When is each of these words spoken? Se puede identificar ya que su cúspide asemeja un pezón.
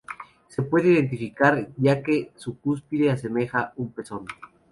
Se 0.47 0.63
puede 0.63 0.93
identificar 0.93 1.67
ya 1.77 2.01
que 2.01 2.31
su 2.35 2.59
cúspide 2.59 3.11
asemeja 3.11 3.71
un 3.75 3.91
pezón. 3.91 4.25